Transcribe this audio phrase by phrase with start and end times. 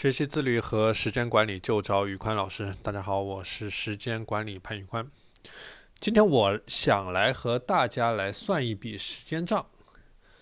[0.00, 2.72] 学习自律和时间管理就找宇宽老师。
[2.84, 5.04] 大家好，我是时间管理潘宇宽。
[5.98, 9.66] 今天我想来和大家来算一笔时间账。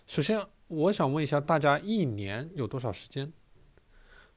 [0.06, 0.38] 首先，
[0.69, 3.32] 我想问一下大家，一年有多少时间？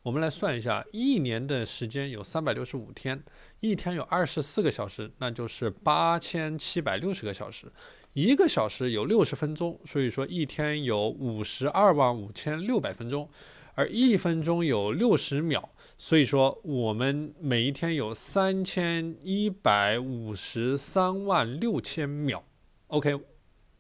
[0.04, 3.22] 我们来算一下，一年的时间有三百六十五天，
[3.60, 7.70] 一天有二十四个小时，那就是八千七百六十个小时。
[8.14, 13.30] 一个小时有六十分钟，所以说一天有五十二万五千六百分钟。
[13.80, 22.44] 而一分钟有六十秒，所以说我们每一天有三千一百五十三万六千秒。
[22.88, 23.22] OK。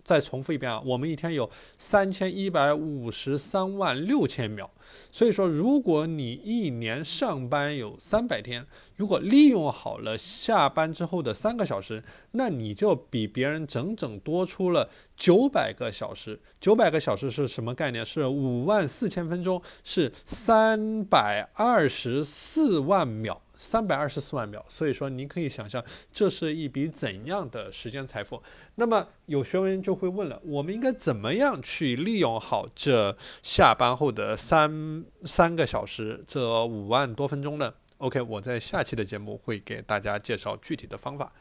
[0.03, 4.70] 再重复一遍啊，我们一天有三千一百五十三万六千秒，
[5.12, 16.39] 所以说，如果你一年上班有三百天，如果利用好了下班之后的三个小时，那你就比别人整整多出了九百个小时。
[16.59, 18.05] 九百个小时是什么概念？
[18.05, 23.41] 是五万四千分钟，是三百二十四万秒。
[23.62, 25.83] 三百二十四万秒，所以说您可以想象
[26.14, 28.42] 这是一笔怎样的时间财富。
[28.75, 41.33] 那么有学员就会问了，我们应该怎么样去利用好这下班后的三三个小时，这五万多分钟呢？OK，我在下期的节目会给大家介绍具体的方法。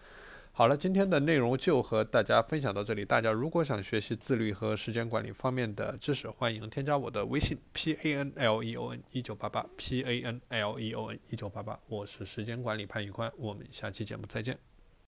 [0.58, 3.04] 好了，今天的内容就和大家分享到这里。
[3.04, 11.18] 大家如果想学习自律和时间管理方面的知识，欢迎添加我的微信 p a n l e o n 一九八八 p a n l e o n
[11.30, 14.58] 一九八八，我是时间管理潘宇宽，我们下期节目再见。